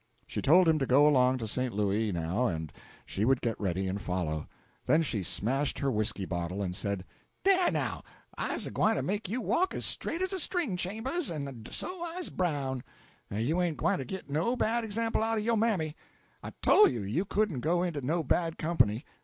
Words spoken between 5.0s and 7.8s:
she smashed her whisky bottle and said "Dah